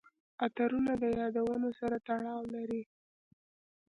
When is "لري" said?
2.55-2.83